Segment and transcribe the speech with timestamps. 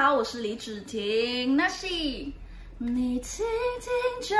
[0.00, 3.44] 好，我是李芷婷，那是你听
[3.80, 3.90] 听
[4.22, 4.36] 就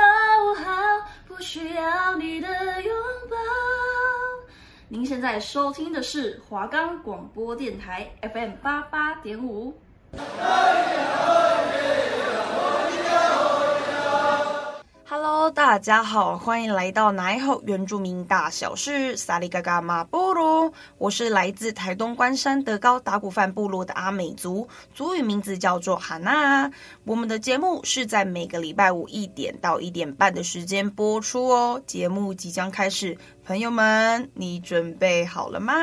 [0.63, 0.71] 好，
[1.27, 2.47] 不需要你的
[2.81, 2.95] 拥
[3.29, 3.35] 抱。
[4.87, 9.77] 您现在收听的是华冈广播电台 FM 八八点五。
[15.51, 20.71] 大家好，欢迎来到奶后原住民大小事，萨里嘎嘎马布鲁。
[20.99, 26.69] 我是来自台东关山德高达古范部落的阿美族，族语名字叫做哈娜。
[27.03, 31.81] 我们的节目是在每个礼拜五一点到一点半的时间播出哦。
[31.87, 35.73] 节目即将开始，朋友们，你准备好了吗？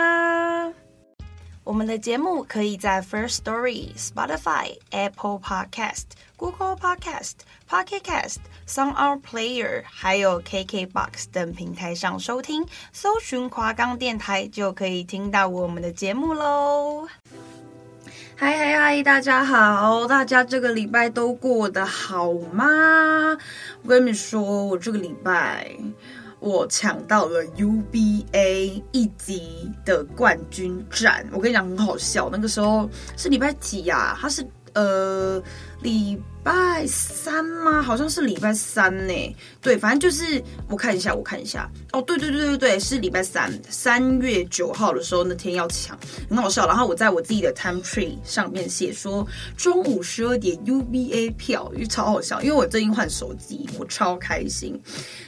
[1.67, 6.05] 我们的节目可以在 First Story、Spotify、Apple Podcast、
[6.37, 7.33] Google Podcast、
[7.69, 8.37] Pocket Cast、
[8.69, 17.09] SoundOn Player，还有 KKBox 等平台上收听，搜寻华冈电台就可以听到我们的节目喽。
[18.37, 20.07] 嗨嗨嗨，大家好！
[20.07, 23.37] 大家这个礼拜都过得好吗？
[23.83, 25.77] 我跟你们说，我这个礼拜。
[26.47, 34.19] 我抢到了 UBA 一级的冠军战，我跟你讲很好笑，那个时候是礼拜几呀、啊？
[34.21, 34.47] 他是
[34.77, 35.43] 呃
[35.83, 36.23] 礼。
[36.47, 37.83] 拜三吗？
[37.83, 39.37] 好像是礼拜三呢。
[39.61, 41.69] 对，反正就是我看一下，我看一下。
[41.91, 45.99] 哦，对对对对对，是礼拜三，三月九号的时候那天要抢，
[46.31, 46.65] 很好笑。
[46.69, 52.41] 然后我在我自己的 time tree 上面写说中午十二点 UBA 票，就超好笑。
[52.41, 54.81] 因为我最近换手机，我超开心。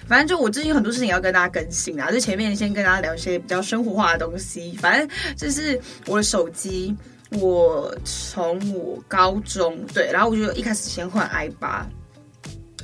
[0.06, 4.78] 反正就我最近很多事情要跟大家更新啊，就前面先跟大家聊一些比较生活化的东西。
[4.80, 6.94] 反正就是我的手机。
[7.32, 11.86] 我从我高中对，然后我就一开始先换 i 八，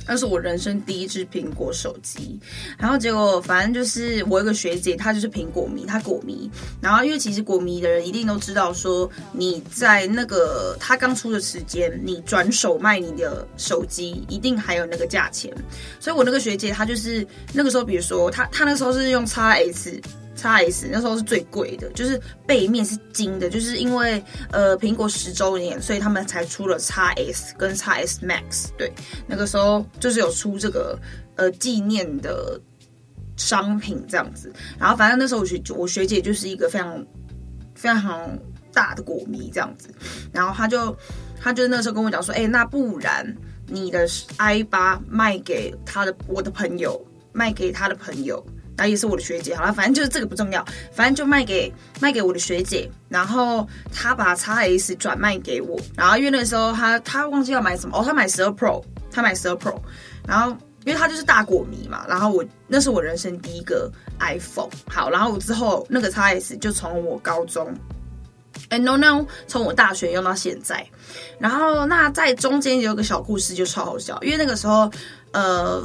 [0.07, 2.39] 那是我人生第一支苹果手机。
[2.77, 6.47] 然后结果反正就是我一个学姐，她就是苹果迷，她果迷。
[6.79, 15.51] 然后因为其实果迷的人一定都知道，说你在那个她刚出的时间，你转手卖你的手机，一定还有那个价钱。
[15.99, 20.01] 所以我那个学姐她就是那个时候，比如说她她那时候是用 x S
[20.47, 20.89] XS。
[20.91, 28.69] 那时候是最贵的，就是背面是金的，就是因为呃苹果十周年，所以他们才出了 XS 跟 XS Max。
[28.77, 28.91] 对，
[29.27, 30.97] 那个时候就是有出这个
[31.35, 32.59] 呃纪念的
[33.37, 34.51] 商品这样子。
[34.79, 37.05] 然后反正那时候我学我学姐就是一个非常
[37.73, 38.39] 非常
[38.73, 39.89] 大的果迷这样子，
[40.31, 40.95] 然后他就
[41.41, 43.35] 他就那时候跟我讲说，哎、那不然
[43.67, 44.07] 你的
[44.37, 48.45] i 八卖给他的我的朋友，卖给他的朋友。
[48.77, 59.79] 那也是我的学姐，好了，反正就是这个不重要，反正就卖给卖给我的学姐，然后她把 XS 转卖给我，然后因为那时候她她忘记要买什么哦，她买十二 Pro，她买十二 Pro，
[60.27, 60.51] 然后
[60.85, 67.73] 因为她就是大果迷嘛，然后我那是我人生第一个 iPhone，好，然后我之后那个 XS 就从我高中，
[68.69, 70.85] 哎 no no，从我大学用到现在，
[71.39, 74.91] 然后那在中间有个小故事就超好笑，因为那个时候
[75.31, 75.81] 呃。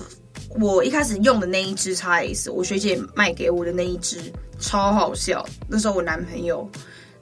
[0.58, 4.18] 我一开始用的那一支叉 S，我学姐卖给我的那一支
[4.58, 5.46] 超好笑。
[5.68, 6.68] 那时候我男朋友，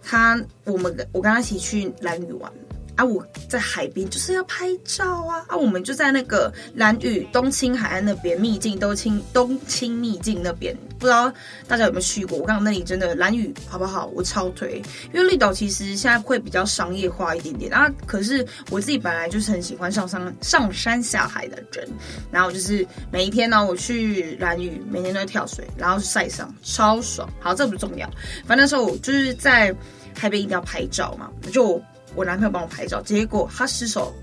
[0.02, 2.50] 他我们我跟他一起去蓝屿玩。
[2.98, 5.44] 啊，我在海边就是要拍照啊！
[5.46, 11.32] 啊，我们就在那个蓝屿东清海岸那边秘境，都清东清秘境那边，不知道
[11.68, 12.36] 大家有没有去过？
[12.38, 14.06] 我刚刚那里真的蓝屿好不好？
[14.06, 14.82] 我超推，
[15.14, 17.88] 因为绿岛其实现在会比较商业化一点点啊。
[18.04, 21.88] 可是我自己本来就是很喜欢上山上山下海的人，
[22.32, 27.32] 然后就是每一天呢，我去蓝屿，每天都要跳水，然后晒伤，超爽。
[27.38, 28.10] 好，这不重要，
[28.44, 29.72] 反正那时候我就是在
[30.16, 31.80] 海边一定要拍照嘛，就。
[32.14, 34.14] 我男朋友帮我拍照，结果他失手，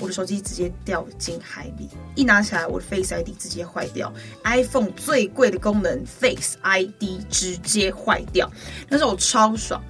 [0.00, 1.88] 我的手机直接掉进海里。
[2.14, 4.12] 一拿起来，我的 Face ID 直接坏掉。
[4.44, 8.50] iPhone 最贵的功能 Face ID 直接坏掉，
[8.88, 9.80] 那时候我超爽。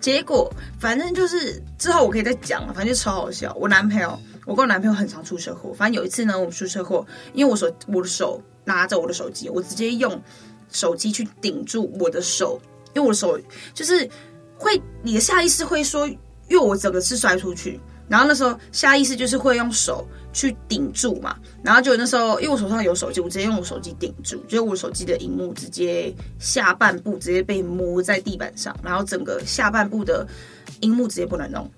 [0.00, 0.50] 结果
[0.80, 3.54] 反正就是之后我可以再讲了，反正就超好笑。
[3.60, 5.72] 我男朋友，我跟我男朋友很常出车祸。
[5.72, 10.20] 反正有一次呢，我们出车祸，因为我手我的手拿着我的手机，我直接用
[10.72, 12.60] 手机去顶住我的手，
[12.94, 13.38] 因为我的手
[13.74, 14.08] 就是
[14.56, 16.08] 会，你的下意识会说。
[16.48, 30.26] 因为我整个是摔出去，然后那时候下意识就是会用手去顶住嘛，然后就那时候因为我手上有手机，我直接用我手机顶住，就我手机的荧幕直接下半部直接被磨在地板上，然后整个下半部的
[30.80, 31.70] 荧幕直接不能弄。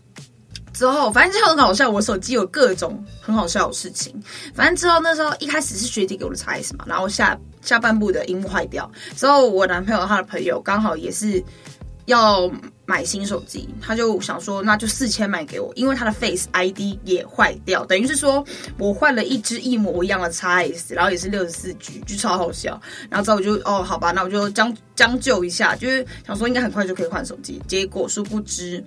[0.73, 4.15] 之后反正就很好笑，我手机有各种很好笑的事情。
[4.55, 11.43] 反正之后那时候一开始是学姐给我的 XS 嘛，然后下下半部的荧幕坏掉，之后我男朋友他的朋友刚好也是。
[12.11, 12.51] 要
[12.87, 18.45] 买新手机，他就想说，那就四千买给我，因为他的 Face ID 也坏掉，等于是说
[18.79, 22.81] 我换了一只一模一样的 XS，然后也是六十四 G，就超好笑。
[23.09, 27.63] 然后之后我就哦，好吧，那我就将将就一下，就是想说应该很快就可以换手机。
[27.69, 28.85] 结果殊不知，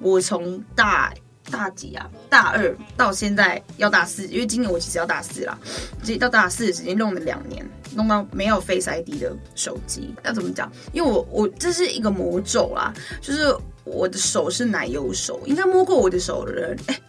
[0.00, 1.12] 我从大
[1.50, 2.08] 大几啊？
[2.28, 5.58] 大二到现在要大四，因为今年我其实要大四啦，
[6.02, 7.64] 直到大四的时间用了两年，
[7.94, 10.70] 弄到没有 Face ID 的手机，要怎么讲？
[10.92, 13.54] 因为我我这是一个魔咒啦，就是
[13.84, 17.00] 我的手是奶油手，应该摸过我的手的人，哎，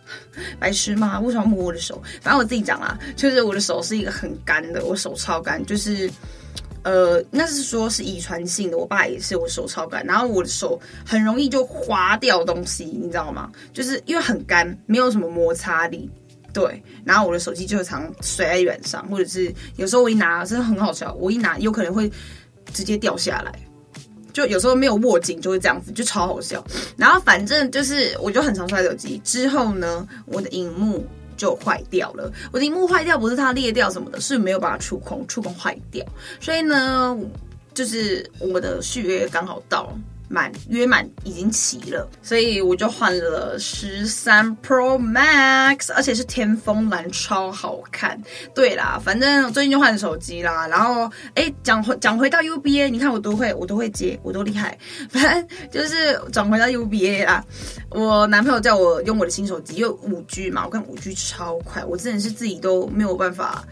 [0.59, 1.19] 白痴吗？
[1.19, 2.01] 为什么摸我的手？
[2.21, 6.09] 反正我自己讲啦，就是我的手是一个很干的，我手超干，就是。
[6.83, 13.51] 呃，那是说是遗传性的，我爸也是，我手超干，然后我的手很容易就滑掉东西，你知道吗？
[13.73, 16.09] 就是因为很干，没有什么摩擦力，
[16.53, 16.81] 对。
[17.03, 22.09] 然后我的手机就常摔在地上，或者是有时候我一拿，真的很好笑，我一拿有可能会
[22.73, 23.51] 直接掉下来，
[24.31, 26.65] 就有时候没有握紧就会这样子，就超好笑。
[26.95, 29.19] 然后反正就是，我就很常摔手机。
[29.25, 31.05] 之后呢，我的荧幕。
[31.37, 36.05] 就坏掉了，我的荧幕坏掉不是它裂掉什么的，是没有办法触控，触控坏掉，
[36.41, 37.17] 所以呢，
[37.73, 39.95] 就是我的续约刚好到。
[40.29, 48.21] 满约满已经齐了，所以我就换了十三 Pro Max，而且是天风蓝，超好看。
[48.53, 50.67] 对啦，反正我最近就换手机啦。
[50.67, 54.77] 然后，哎，讲回讲回到 UBA，你看我都会，我都会接，我都厉害。
[55.09, 57.43] 反正就是转回到 UBA 啦。
[57.89, 63.63] 我男朋友叫我用我的新手机，因为五 G 嘛，我看五 G 超快，我真的是自己都没有办法。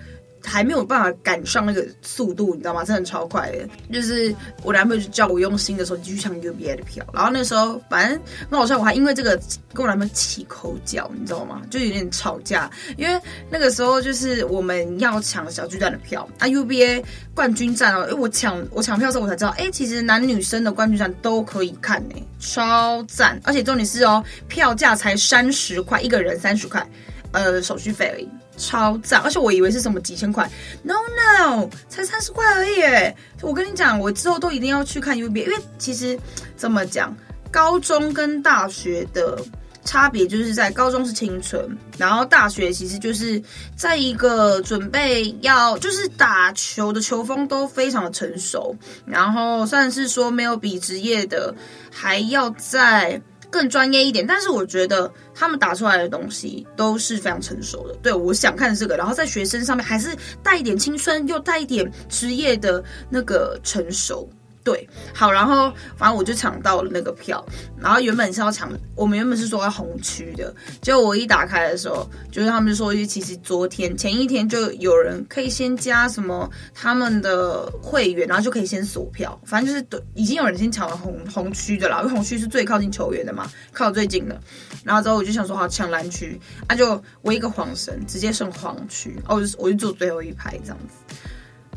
[0.46, 2.84] 还没有办法赶上那个速度，你知道吗？
[2.84, 3.68] 真的超快的。
[3.92, 4.34] 就是
[4.64, 8.20] 我男朋友就叫我用新的手机去抢 UBA 的票，然后那时候反正
[8.50, 9.40] 那好像我还因为这个
[9.74, 11.62] 跟我男朋友起口角，你知道吗？
[11.70, 13.20] 就有点吵架，因为
[13.50, 17.04] 那个时候就是我们要抢小巨蛋的票啊，UBA
[17.34, 23.40] 冠军战哦，因为我抢我抢票的时候我才知道，哎，其实男女生的冠军战都可以看呢，超赞！
[23.44, 26.88] 而且重点是哦，票价才三十块一个人，三十块，
[27.32, 28.30] 呃，手续费而已。
[28.58, 30.50] 超赞，而且我以为是什么几千块
[30.84, 33.14] ，no no，才三十块而已。
[33.42, 36.18] 我跟你讲，我之后都一定要去看 UBA，因为其实
[36.56, 37.16] 怎么讲，
[37.52, 39.38] 高中跟大学的
[39.84, 43.42] 差别就是在高中是青春，然后大学其实就是
[43.76, 48.76] 在一个准备要就是打球的球风都非常的成熟，
[49.06, 51.54] 然后算是说没有比职业的
[51.92, 53.22] 还要在。
[53.50, 57.96] 更专业一点，但是我觉得他们打出来的东西都是非常成熟的。
[58.02, 64.30] 对，我想看这个，然后在学生上面还是带一点青春，又带一点职业的那个成熟。
[64.66, 67.46] 对，好，然后反正我就抢到了那个票，
[67.80, 70.52] 然后原本是要抢，我们原本是说要红区的，
[70.82, 84.42] 结果我一打开的时候，就是他们就说，其实昨天前一天就有人可以先加什么他们的会员，然后就可以先锁票，反正就是已经有人先抢了红红区的了，因为红区是最靠近球员的嘛，靠最近的，
[84.84, 91.28] 然后之后我就想说好抢蓝区，那、就我一个晃神，直接剩黄区，哦，我就我就坐最后一排这样子。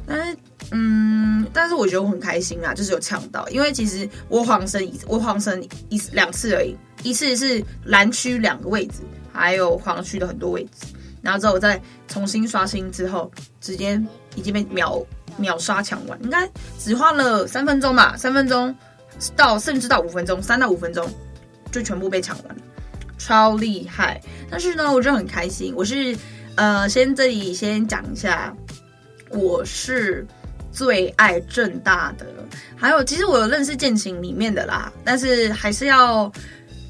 [0.08, 0.36] 但是，
[0.70, 10.86] 嗯，但是我觉得我很开心啊，就是有抢到，因为其实我晃神一，我晃神一两次而已，一次是蓝区两个位置，还有黄区的很多位置，
[11.20, 14.00] 然后之后我再重新刷新之后，直接
[14.34, 15.04] 已经被秒
[15.36, 18.74] 秒杀抢完，应该只花了三分钟吧，三分钟
[19.36, 21.06] 到甚至到五分钟，三到五分钟
[21.70, 22.56] 就全部被抢完，
[23.18, 24.18] 超厉害。
[24.50, 26.16] 但是呢，我就很开心，我是
[26.54, 28.56] 呃，先这里先讲一下。
[29.30, 30.26] 我是
[30.72, 32.26] 最爱正大的，
[32.76, 36.30] 还有其实我有认识剑琴里面的啦，但是还是要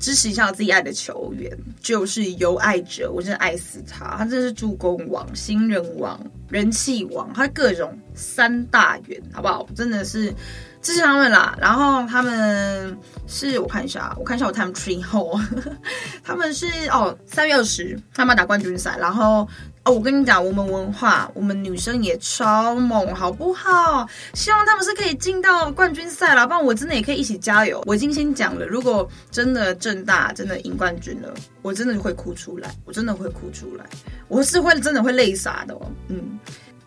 [0.00, 9.66] 支持一下我自己爱的球员，就是尤爱哲，我真的爱死他，他真的是助攻王、新人王、人气王，他各种三大元，好不好？
[9.74, 10.32] 真的是
[10.82, 11.56] 支持他们啦。
[11.60, 15.38] 然后他们是我看一下，我看一下我 time tree 后，
[16.24, 19.46] 他们是哦三月二十他们打冠军赛，然后。
[19.84, 24.06] 哦，我跟你讲，我们文化，我们女生也超猛，好不好？
[24.34, 27.82] 希望他们是可以进到冠军赛啦，不然我真的也可以一起加油。
[27.86, 31.32] 我已经先讲了，如果真的正大真的赢冠军了，
[31.62, 33.86] 我真的会哭出来，我真的会哭出来，
[34.26, 36.38] 我是会真的会泪洒的哦，嗯。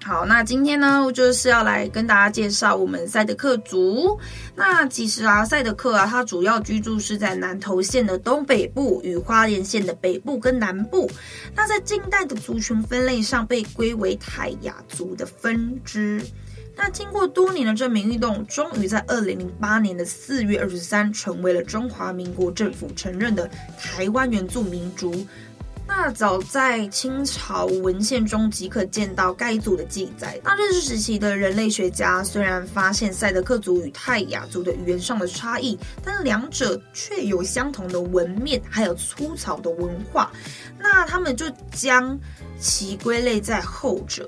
[0.03, 4.19] 好，那今天呢，就是要来跟大家介绍我们赛德克族。
[4.55, 11.09] 那其实啊，赛德克啊，它主要居住是在南投县的东北部与花莲县的北部跟南部。
[11.55, 16.19] 那在近代的族群分类上，被归为泰雅族的分支。
[16.75, 25.13] 那经过多年的证明运动，终于在二零零八年的四月二十三，成为了中华民国政府承认的台湾原住民族。
[25.93, 30.39] 那早在清朝文献中即可见到该族的记载。
[30.41, 40.31] 那日治时期的人类学家虽然发现赛德克族与泰雅族的语言上的差异，但两者却有相同的纹面，还有粗糙的文化。
[40.79, 42.17] 那他们就将
[42.57, 44.25] 其归类在后者。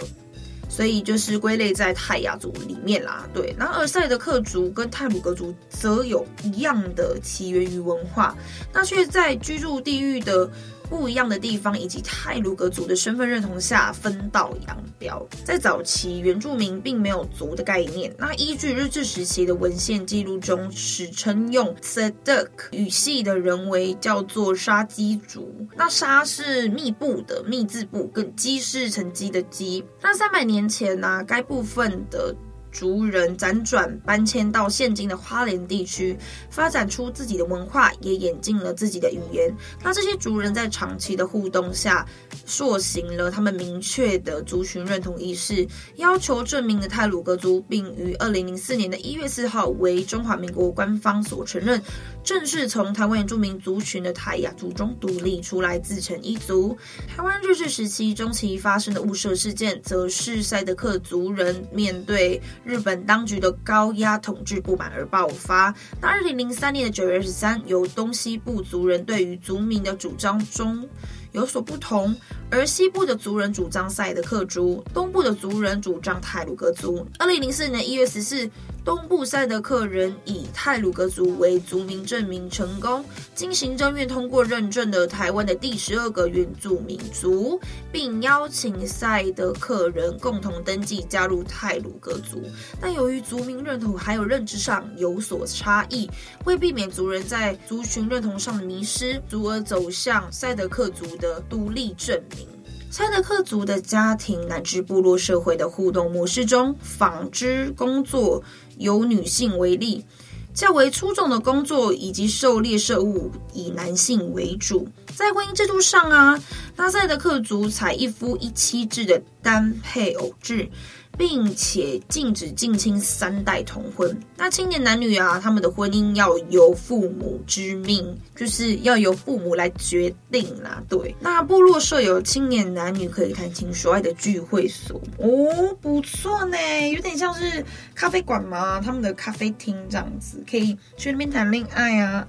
[0.70, 3.30] 所以就是归类在泰雅族里面啦。
[3.32, 8.36] 对，那而赛德克族跟泰鲁格族则有一样的起源于文化，
[8.74, 10.50] 那却在居住地域的。
[10.90, 15.28] 不一样的地方，以及泰卢格族的身份认同下分道扬镳。
[15.44, 18.14] 在早期，原住民并没有族的概念。
[18.18, 25.68] 那依据日治时期的文献记录中，史称用 Sedek 语系的人为叫做沙基族。
[25.76, 29.84] 那沙是密布的密字部，跟基是沉积的鸡。
[30.02, 32.36] 那三百年前呢、啊，该部分的。
[32.74, 36.18] 族人辗转搬迁到现今的花莲地区，
[36.50, 39.56] 发展出自己的文化，也演进了自己的语言。
[39.84, 42.06] 那这些族人在长期的互动下，
[42.46, 45.66] 塑形了他们明确的族群认同意识，
[45.98, 51.80] 要求证明的泰鲁格族，并于二零零四年的一月四号为中华民国官方所承认，
[52.24, 56.76] 正式从台湾原住民族群的泰雅族中独立出来，自成一族。
[57.16, 62.42] 台湾日治时期中期发生的雾社事件，则是赛德克族人面对。
[62.64, 65.74] 日本当局的高压统治不满而爆发。
[66.02, 70.88] 那二零零三年的九月二十三，由东西部族人对于族民的主张中
[71.32, 72.16] 有所不同，
[72.50, 77.06] 而西部的族人主张赛德克族，东部的族人主张泰鲁格族。
[77.20, 78.50] 二零零四年一月十四。
[78.86, 87.58] 东部赛德克人以泰鲁格族为族名证明成功，经行政院通过认证的台湾的第十二个原住民族，
[87.94, 92.44] 并邀请赛德克人共同登记加入泰鲁格族。
[92.82, 96.10] 但由于族名认同还有认知上有所差异，
[96.44, 102.46] 为避免族人在族群认同上的迷失，族而走向赛德克族的独立证明。
[102.94, 108.44] 赛德克族的家庭乃至部落社会的互动模式中，纺织工作。
[108.78, 110.06] 由女性为例，
[110.54, 114.88] 较为粗重的工作以及狩猎事务以男性为主。
[115.16, 116.40] 在婚姻制度上啊，
[116.76, 120.70] 那赛德克族采一夫一妻制的单配偶制。
[121.18, 124.20] 并且禁止近亲三代同婚。
[124.36, 130.82] 那青年男女啊，他们的婚姻要由父母之命，就是要由父母来决定啦。
[130.90, 136.58] 对，那部落设有青年男女可以谈情说爱的聚会所哦，不错呢，
[136.92, 142.28] 有点像是咖啡馆嘛，他们的咖啡厅这样子，可以去那边谈恋爱啊，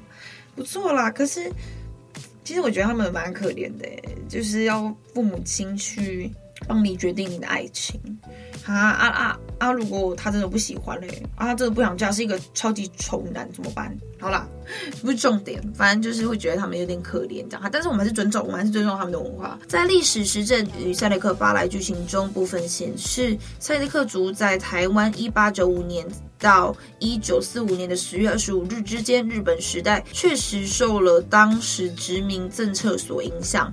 [0.55, 1.11] 不错啦。
[1.11, 1.51] 可是，
[2.45, 3.89] 其实我觉得他们蛮可怜的，
[4.29, 6.31] 就是要父母亲去
[6.69, 7.99] 帮你决定你的爱情。
[8.67, 9.73] 啊啊啊啊！
[9.73, 13.95] 如果他真的不喜欢嘞，啊，他真的不想嫁，是一个超级丑男，怎么办？
[14.19, 14.49] 好啦，
[15.03, 17.69] 不是重点，反正就是会觉得他们有点可怜这样。
[17.71, 19.59] 但是我们还是尊重，我们还是尊重他们的文化。
[19.69, 26.07] 在历史实证与赛德克巴莱剧情中部分显示，赛德克族在台湾一八九五年
[26.39, 33.73] 到一九四五年的十月二十五日之间，日本时代确实受了当时殖民政策所影响。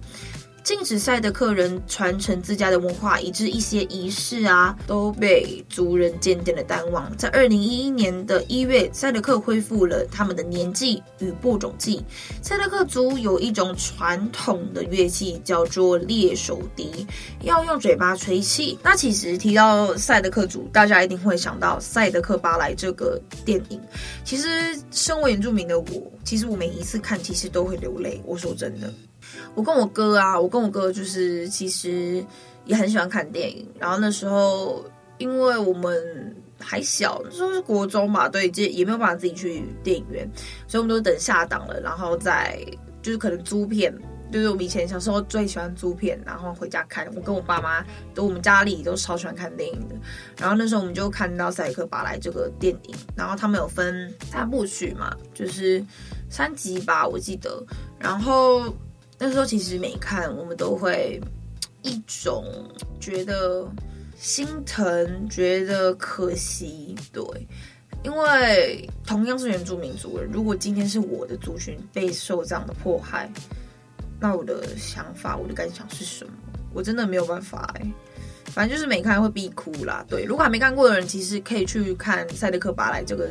[0.64, 7.12] 禁止赛德克人传承自家的文化，以致一些仪式啊都被族人渐渐的淡忘。
[7.18, 12.04] 在二零一一年的一月，赛德克恢复了他们的年祭与播种祭。
[12.44, 17.08] 赛德克族有一种传统的乐器叫做猎手笛，
[17.42, 18.78] 要用嘴巴吹气。
[18.84, 23.82] 那其实提到赛德克族，大家一定会想到《赛德克巴莱》这个电影。
[24.24, 28.22] 其实身为原住民的我，其实我每一次看，其实都会流泪。
[28.26, 28.94] 我说真的。
[29.56, 32.24] 我跟我哥啊，我跟我哥就是其实
[32.66, 33.68] 也很喜欢看电影。
[33.80, 34.84] 然后那时候，
[35.18, 40.30] 因为我们还小，那时候是国中嘛，对，也也没有办法自己去电影院，
[40.68, 42.60] 所以我们都等下档了，然后再
[43.02, 43.94] 就是可能租片。
[44.32, 47.06] 就是我们以前小时候最喜欢租片，然后回家看。
[47.14, 47.84] 我跟我爸妈
[48.16, 49.96] 都，我们家里都超喜欢看电影的。
[50.38, 55.84] 然后那时候我们就看到《赛克巴莱》这个电影，然后他们有分三部曲嘛，就是
[56.30, 57.62] 三集吧，我记得。
[58.00, 58.74] 然后。
[59.24, 61.22] 那时候其实每看我们都会
[61.84, 62.44] 一种
[63.00, 63.72] 觉得
[64.18, 67.24] 心疼，觉得可惜，对，
[68.04, 73.32] 因为同样是原住民族人，如果今天是我的族群被受这样的迫害，
[74.20, 76.34] 那我的想法，我的感想是什么？
[76.74, 77.94] 我真的没有办法哎，
[78.46, 80.04] 反正就是每看会必哭啦。
[80.10, 83.30] 对，如果还没看过的人，其实可以去看《赛德克巴莱》这个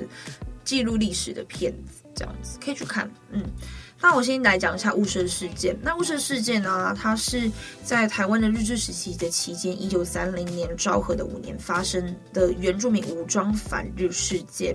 [0.63, 3.43] 记录历史的片子，这样子可以去看，嗯。
[4.03, 5.77] 那我先来讲一下雾社事件。
[5.83, 7.51] 那雾社事件呢，它是
[7.83, 14.75] 在台湾的日治时期的期间，一九三零年昭和的五年发生的原住民武装反日事件。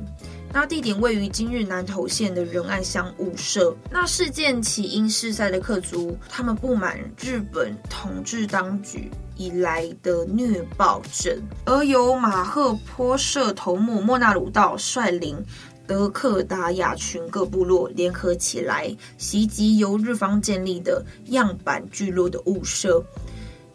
[0.54, 3.76] 那地点位于今日南投县的仁爱乡雾社。
[3.90, 11.36] 那事件起因是赛德克族他们不满日本统治当局以来的虐暴政，
[11.66, 15.44] 而由马赫坡社头目莫纳鲁道率领。
[15.88, 23.04] 德克达雅群各部落联合起来袭击由日方建立的样板聚落的雾社，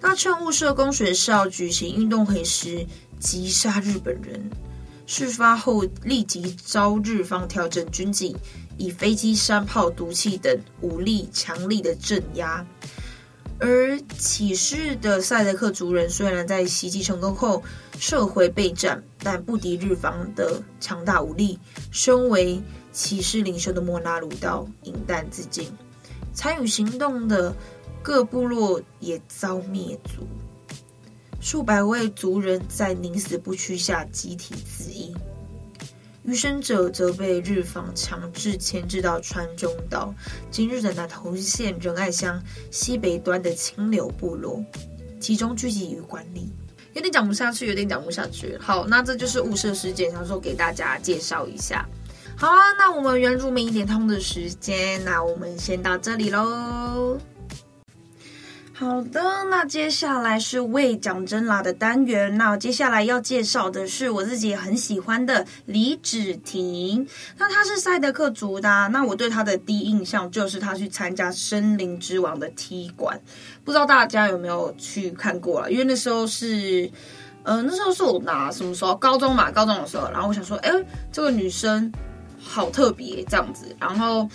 [0.00, 2.87] 那趁雾社工学校举行运动会时
[3.19, 4.49] 击杀日本人，
[5.05, 8.35] 事发后立即遭日方调整军纪，
[8.79, 12.67] 以飞机、山炮、毒气等武力强力的镇压。
[13.59, 17.62] 而起事的赛德克族人虽然在袭击成功后
[17.99, 21.59] 撤回备战，但不敌日方的强大武力。
[21.90, 22.59] 身为
[22.92, 25.70] 起事领袖的莫拉鲁道饮弹自尽，
[26.35, 27.54] 参与行动的
[28.02, 30.26] 各部落也遭灭族，
[31.40, 35.14] 数百位族人在宁死不屈下集体自缢。
[36.23, 40.14] 余生者则被日方强制牵制到川中岛
[40.50, 44.62] （今日的南投县仁爱乡西北端的清流部落），
[45.18, 46.52] 集中聚集与管理。
[46.92, 48.59] 有点讲不下去，有点讲不下去。
[48.59, 51.88] 好，那这就是雾社事件，想说给大家介绍一下。
[52.40, 57.18] 好啊，那我们原住民一点通的时间，那我们先到这里喽。
[58.73, 59.20] 好的，
[59.50, 62.35] 那接下来是为讲真啦的单元。
[62.38, 67.06] 那接下来要介绍的是我自己很喜欢的李芷婷。
[67.37, 73.20] 那她是赛德克族的，那我对她的第一印象就是她去参加森林之王的踢馆，
[73.66, 75.68] 不知道大家有没有去看过啊？
[75.68, 76.90] 因为那时候是，
[77.42, 78.94] 呃，那时候是我拿什么时候？
[78.97, 80.11] 高中嘛，高中的时候。
[80.11, 80.73] 然后我想说，哎，
[81.12, 81.92] 这个女生。
[82.42, 84.28] 好特别这样子，然后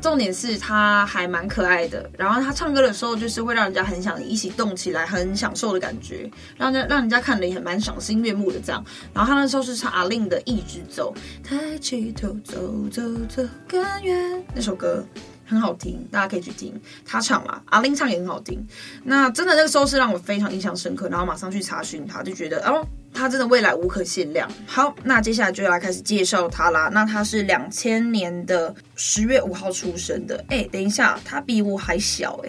[0.00, 8.84] 重点是他还蛮可爱的，然后他唱歌的时候就是会让人家很想一起动起来，很享受的感觉，让人让人家看了也蛮赏心悦目的这样。
[9.14, 11.14] 然后他那时候是唱阿令的《一直走》，
[11.48, 15.04] 抬起头走走走更远那首歌
[15.44, 16.74] 很好听，大家可以去听。
[17.04, 18.64] 他唱嘛，阿玲唱也很好听。
[19.04, 22.86] 那真的那个时候是让我非常印象深刻，然后马上去查询他，就觉得哦。
[23.14, 24.50] 他真的未来无可限量。
[24.66, 26.88] 好，那接下来就要来开始介绍他啦。
[26.90, 30.42] 那他是两千年的十月五号出生的。
[30.48, 32.48] 哎，等一下，他比我还小哎，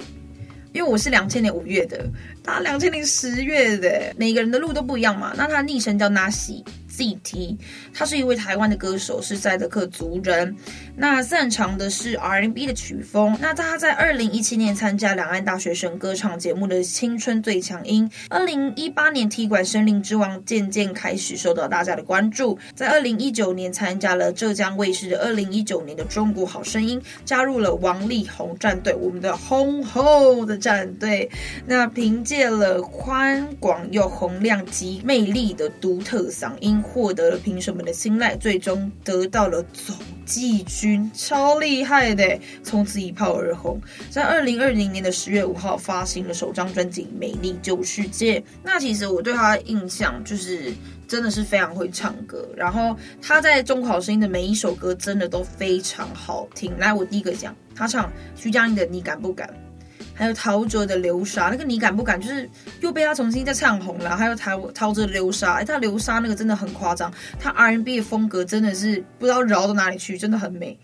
[0.72, 2.10] 因为我是两千年五月的，
[2.42, 4.14] 他两千年十月的。
[4.16, 5.34] 每个人的路都不一样嘛。
[5.36, 6.64] 那他昵称叫 Nasi。
[6.96, 7.58] ZT，
[7.94, 10.56] 他是一位台湾的歌手，是赛德克族人。
[10.96, 13.36] 那擅长的是 R&B 的曲风。
[13.42, 22.60] 那他在二零一七年参加两岸大学生歌唱节目的《青春最强音》，二零一八年踢馆《森林之王》，渐渐开始受到大家的关注。
[22.76, 31.28] 在二零一九年参加了浙江卫视的二零一九年的《中国好声音》，加入了王力宏战队，我们的轰轰的战队。
[31.66, 36.83] 那凭借了宽广又洪亮及魅力的独特嗓音。
[36.84, 43.80] 获得了评审们的青睐，最终得到了总季军，超厉害的，从此一炮而红。
[44.10, 48.40] 在二零二零年的十月五号发行了首张专辑《美丽旧世界》。
[48.62, 50.74] 那其实我对他的印象就是
[51.08, 56.78] 真的是非常会唱歌，然后他在中国好声音的每一首歌真的都非常好听。
[56.78, 59.48] 来，我第一个讲，他唱徐佳莹的《你敢不敢》。
[60.14, 62.22] 还有陶喆的流沙，那个你敢不敢？
[62.22, 62.50] 就是
[62.82, 64.16] 又被他重新再唱红了。
[64.16, 70.80] 还有陶陶喆的流沙，哎，他流沙那个真的很夸张，他 R N B 的风格真的是不知道饶到哪里去，真的很美。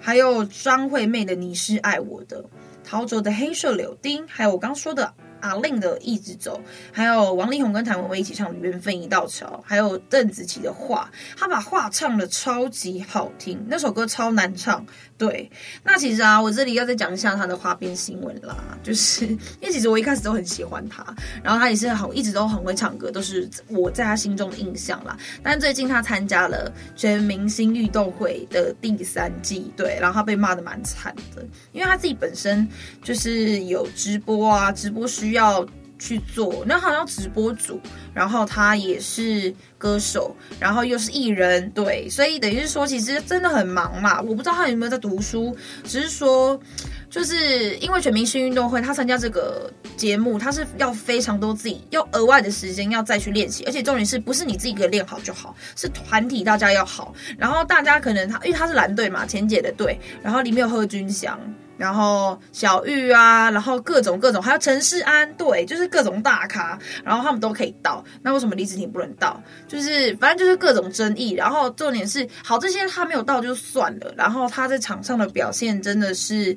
[0.00, 2.44] 还有张惠妹的你是爱我的，
[2.82, 5.14] 陶喆的黑色柳丁，还有我刚说的。
[5.44, 6.58] 阿令的一直走，
[6.90, 14.84] 还有王力宏跟谭维维一起唱的《缘分一道桥》，还有邓紫棋的画，他把画唱的超级好听，那首歌超难唱。
[15.16, 15.48] 对，
[15.84, 21.04] 那其实啊，我这里要再讲一下他的花边新闻啦，就是因为其实我一开始都很喜欢他，
[21.42, 25.16] 然后他也是很一直都很会唱歌，都是我在他心中的印象啦。
[25.40, 32.68] 但最近他参加了全明星运动会的第三季，对，然后他被骂的蛮惨的，因为他自己本身
[33.02, 35.64] 就是有直播啊，直播需要
[35.96, 37.80] 去做，那好像直播主，
[38.12, 44.20] 然后他也是歌手，然后又是艺人，对，所以等于是说，其实真的很忙嘛。
[44.20, 46.60] 我不知道他有没有在读书，只是说，
[47.08, 61.38] 就是因为全明星运动会，他参加这个节目，他是要非常多自己要额外的时间要再去练习，而且重点是不是你自己可以练好就好，是团体大家要好，然后大家可能他因为他是蓝队嘛，前姐的队，然后里面有贺军翔。
[61.76, 68.04] 然后小玉啊，然后各种各种，还有陈世安，对，就是各种大咖，然后他们都可以到。
[68.22, 69.42] 那为什么李子婷不能到？
[69.66, 71.32] 就是反正就是各种争议。
[71.32, 74.14] 然后重点是，好，这些他没有到就算了。
[74.16, 76.56] 然后他在场上的表现真的是，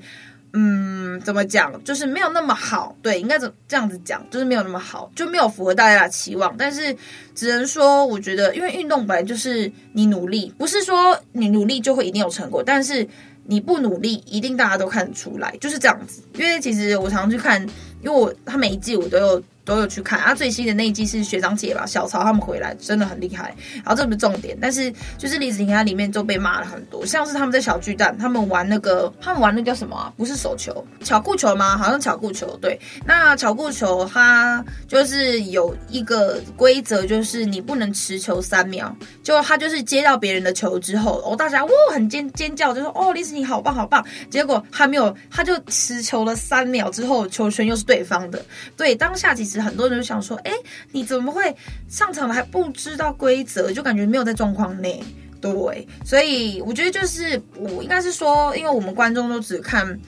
[0.54, 1.84] 嗯，怎么讲？
[1.84, 2.96] 就是没有那么好。
[3.02, 4.24] 对，应该怎这样子讲？
[4.30, 6.56] 就是没有那么好，就没有符合大家的期望。
[6.58, 6.96] 但是
[7.34, 13.08] 只能说，我觉得，因为运动本来就是你努力，不是说你努力就会一定有成果，但是。
[13.48, 16.22] 你不努力，一定大家都看得出来，就是这样子。
[16.36, 17.62] 因为其实我常常去看，
[18.04, 20.34] 因为我他每一季我都有都有去看啊。
[20.34, 23.54] 最新的那一季是学长姐吧，小曹他们回来真的很厉害。
[23.76, 30.12] 然后这不是重点，但是就是李子婷她里面就被骂了很多，像是他们在小巨蛋，他们玩那个，他们玩那叫什么？
[30.16, 31.78] 不是手球，巧固球吗？
[31.78, 32.58] 好像巧固球。
[32.62, 44.04] 对，那巧固球它就是有一个规则，就是你不能持球三秒，就他就是接到别人的球之后，哦，大家哇很尖尖叫，就说哦李子婷好棒好棒。
[44.30, 48.44] 结果他没有，他就持球了三秒之后，球权又是对方的。
[48.76, 50.52] 对，当下其实很多人就想说，哎，
[50.92, 51.56] 你怎么会
[51.88, 55.04] 上场还不知道规则，就感觉没有在状况内。
[55.40, 60.00] 对，所以我觉得就是我应该是说，因为我们观众都只看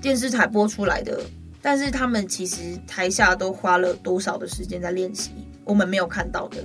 [0.00, 1.20] 电视台播出来的，
[1.60, 5.30] 但是他们其实台下都花了多少的时间在练习，
[5.64, 6.56] 我们没有看到的。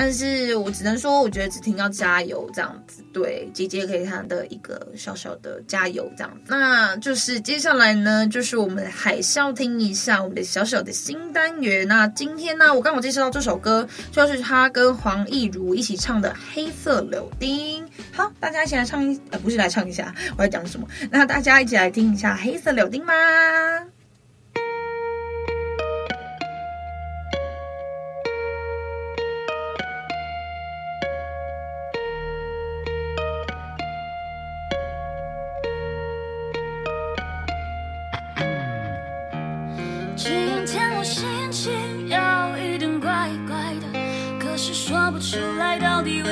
[0.00, 3.02] 但是我只能说，我觉得子婷要加油，这样子。
[3.12, 6.32] 对，姐姐可以看的一个小小的加油，这样。
[6.46, 11.88] 那就是接下来呢，就是我们还是要听一下我们的小小的新单元。
[11.88, 17.84] 那今天呢，我刚好介绍到这首歌，就是他跟黄义儒一起唱的《黑色柳丁》。
[18.12, 20.86] 好，大家一起来唱一，呃，不是来唱一下，我要讲什么？
[21.10, 23.14] 那大家一起来听一下《黑色柳丁》吗？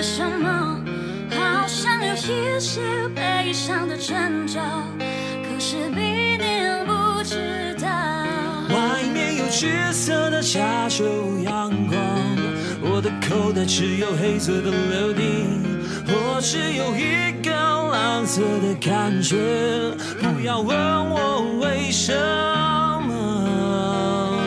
[0.07, 0.81] 什么？
[1.33, 4.61] 好像有一些悲伤的征兆，
[5.43, 6.47] 可是必定
[6.87, 7.89] 不知道。
[8.69, 11.05] 外面有橘色的加州
[11.45, 11.99] 阳光，
[12.81, 15.61] 我的口袋只有黑色的柳丁，
[16.07, 17.51] 我只有一个
[17.91, 19.37] 蓝色的感觉。
[20.23, 20.79] 不要问
[21.11, 22.15] 我为什
[23.09, 24.39] 么，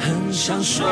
[0.00, 0.84] 很想说。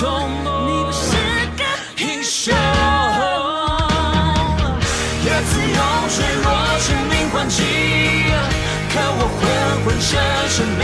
[0.00, 0.66] 一直做梦。
[0.66, 1.12] 你不是
[1.58, 1.62] 个
[1.98, 2.54] 英雄。
[5.22, 6.46] 叶子用坠落
[6.86, 7.58] 证明环境，
[8.90, 9.40] 可我昏
[9.84, 10.08] 昏沉
[10.48, 10.80] 沉没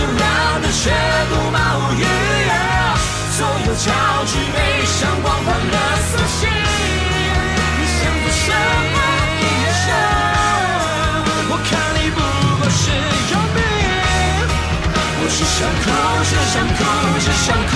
[0.00, 0.24] 优雅
[0.62, 0.90] 的学
[1.30, 1.82] 步吧无
[3.36, 3.92] 所有焦
[4.26, 5.76] 距被闪光判了
[6.08, 6.48] 死刑
[7.78, 8.46] 你想做什
[8.92, 8.96] 么
[9.40, 9.44] 英
[9.80, 9.86] 雄
[11.50, 12.18] 我看你不
[12.58, 12.82] 过是
[13.30, 13.58] 佣兵
[15.16, 15.84] 我只想哭
[16.28, 16.80] 只想哭
[17.20, 17.72] 只想哭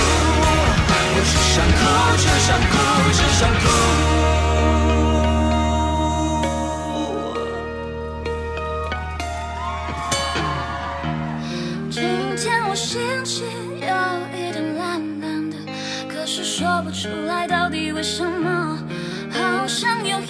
[1.13, 1.83] 我只想哭
[2.17, 2.73] 只想哭
[3.13, 3.41] 只想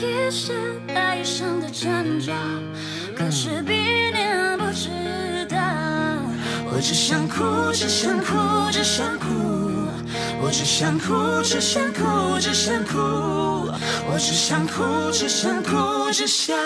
[0.05, 0.53] 一些
[0.87, 2.33] 悲伤的挣扎，
[3.17, 4.89] 可是比你不知
[5.49, 5.57] 道。
[6.67, 9.27] 我只想哭，只想哭，只想哭。
[10.43, 12.99] 我只想哭，只想哭，只想哭。
[12.99, 16.57] 我只想哭，只想哭，只想。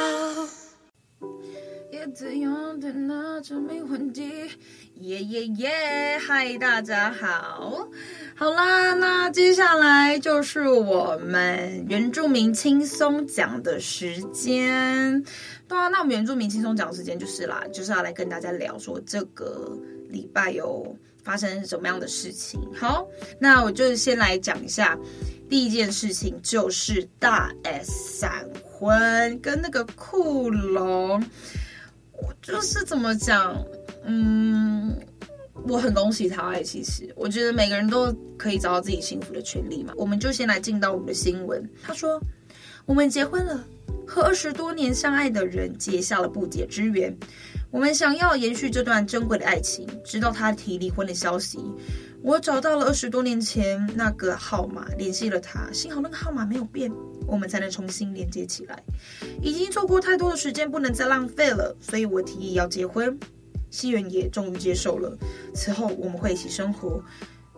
[1.93, 4.51] 叶子用的那张迷魂笛，
[5.01, 6.19] 耶耶耶！
[6.19, 7.89] 嗨，大家好，
[8.35, 15.23] 好啦，那接下来就是我们原住民轻松讲的时间。
[15.69, 19.73] 对啊，那我们原住民轻松讲的时间就是啦，就是要来跟大家聊说这个
[20.09, 22.61] 礼拜有发生什么样的事情。
[22.75, 23.07] 好，
[23.39, 24.99] 那我就先来讲一下，
[25.49, 31.25] 第一件事情就是大 S 闪婚跟那个酷龙。
[32.21, 33.57] 我就是怎么讲，
[34.09, 34.99] 嗯，
[35.67, 36.63] 我很恭喜他哎。
[36.63, 39.93] 其实我觉得每个人都可以找到自己幸福的权利嘛。
[39.97, 41.69] 我们就先来进到我们的新闻。
[41.83, 42.21] 他说，
[42.87, 43.63] 我们结婚了，
[44.07, 47.17] 和二十多年相爱的人结下了不解之缘。
[47.71, 51.59] 我们想要延续这段珍贵的爱情，直到他提离婚的消息。
[52.23, 55.71] 我找到了二十多年前那个号码，联系了他。
[55.71, 56.91] 幸好那个号码没有变。
[57.27, 58.83] 我们才能重新连接起来。
[59.43, 63.19] 已经错过太多的时间，不能再浪费了，所以我提议要结婚。
[63.71, 65.17] 西元也终于接受了。
[65.55, 67.03] 此后我们会一起生活。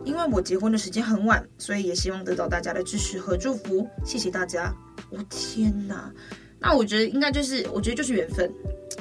[0.03, 3.87] 因为我结婚的时间很晚，所以也希望得到大家的支持和祝福。
[4.03, 4.73] 谢谢大家。
[5.11, 6.11] 我、天哪！
[6.59, 8.51] 那我觉得应该就是，我觉得就是缘分。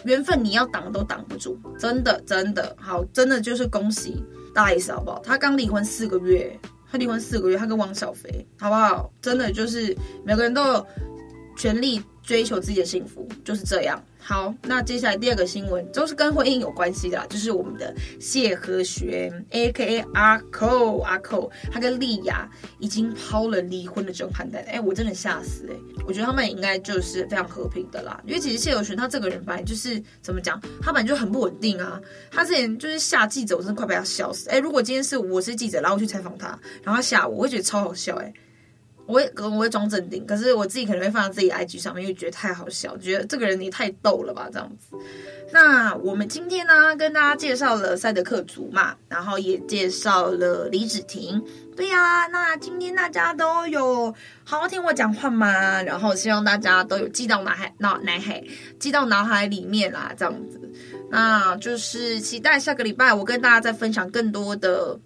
[0.04, 4.22] 缘分你要挡都挡不住，真的真的好，真的就是恭喜
[4.54, 5.20] 大 S 好不好？
[5.24, 6.58] 他刚离婚四个月。
[6.92, 9.12] 他离婚四个月，他跟汪小菲，好不好？
[9.22, 10.86] 真的就是每个人都有
[11.56, 14.02] 权利追求自己的幸福，就是这样。
[14.30, 20.04] 好，那接下来第二个新闻都是跟婚姻有关系的啦，就是我们的谢和弦，A.K.A.
[20.14, 24.62] 阿扣阿扣，他跟莉亚已经抛了离婚的震撼弹。
[24.68, 25.74] 哎，我真的吓死哎！
[26.06, 32.00] 我觉得他们应该就是非常和平的啦，因为其实谢和弦他这个人本来就是怎么讲，他本来就很不稳定啊。
[32.30, 34.48] 他之前就是吓记者，我真的快被他笑死。
[34.48, 36.46] 哎，如果今天是我是记者，然后我去采访他，
[36.84, 38.32] 然后他吓我，我会觉得超好笑哎。
[39.10, 44.96] 我会，可能我会装镇定，可是我自己可能会放在自己 IG 上面，因为觉得太好笑，觉得这个人你太逗了吧，这样子。
[45.52, 51.42] 那我们今天呢，跟大家介绍了赛德克族嘛，然后也介绍了李芷婷。
[51.76, 55.82] 对呀、啊，那今天大家都有好好听我讲话吗？
[55.82, 58.40] 然后希望大家都有记到脑海、脑脑海，
[58.78, 60.60] 记到脑海里面啦，这样子。
[61.10, 64.96] 那就是期待下个礼拜我跟大家再分享更多的。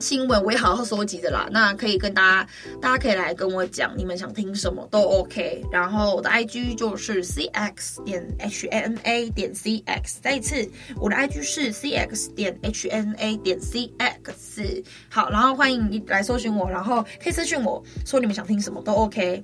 [0.00, 2.48] 新闻我也好好收集的啦，那可以跟大家，
[2.80, 5.64] 大家可以来跟我讲，你们想听什么都 OK。
[5.72, 14.84] 然后我的 IG 就是 CX 点 HNA 点 CX，再一次我的 IG 是 CX 点 HNA 点 CX。
[15.08, 19.42] 好，然后欢迎你来搜寻我，然后可以私讯我说你们想听什么都 OK。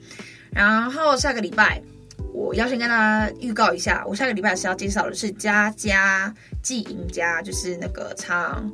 [0.51, 1.81] 然后下个礼拜
[2.35, 8.71] 我要先跟大家预告一下，我下个礼拜是要介绍的是佳佳季赢家，就是那个唱。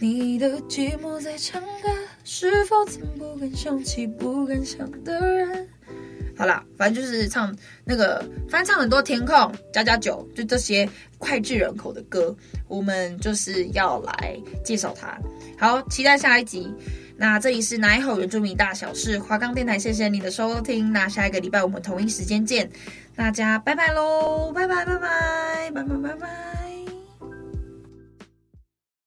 [0.00, 1.88] 你的寂寞在唱歌，
[2.24, 5.68] 是否曾不敢想起不敢想的人？
[6.36, 7.52] 好啦，反正就是唱
[7.84, 12.34] 那个翻唱很多填空加加酒，就这些脍炙人口的歌，
[12.68, 15.18] 我们就是要来介绍它。
[15.58, 16.72] 好，期待下一集。
[17.16, 20.92] 那这里是奶吼原住民大小事华冈电台，谢谢你的收听。
[20.92, 22.70] 那下一个礼拜我们同一时间见，
[23.16, 26.77] 大家拜拜喽，拜拜拜拜拜拜拜拜。